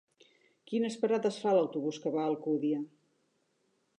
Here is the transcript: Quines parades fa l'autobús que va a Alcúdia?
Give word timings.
Quines 0.71 0.95
parades 1.01 1.37
fa 1.43 1.53
l'autobús 1.57 2.01
que 2.05 2.15
va 2.17 2.25
a 2.25 2.31
Alcúdia? 2.33 2.83